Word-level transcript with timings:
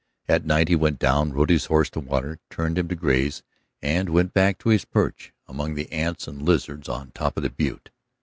At 0.27 0.47
night 0.47 0.67
he 0.67 0.75
went 0.75 0.97
down, 0.97 1.31
rode 1.31 1.51
his 1.51 1.65
horse 1.67 1.87
to 1.91 1.99
water, 1.99 2.39
turned 2.49 2.79
him 2.79 2.87
to 2.87 2.95
graze, 2.95 3.43
and 3.83 4.09
went 4.09 4.33
back 4.33 4.57
to 4.57 4.69
his 4.69 4.83
perch 4.83 5.31
among 5.47 5.75
the 5.75 5.91
ants 5.91 6.27
and 6.27 6.41
lizards 6.41 6.89
on 6.89 7.11
top 7.11 7.37
of 7.37 7.43
the 7.43 7.51
butte. 7.51 7.91